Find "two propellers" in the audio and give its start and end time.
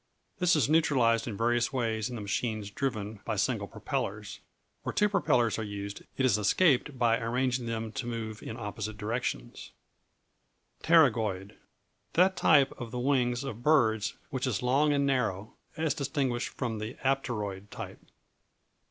4.93-5.59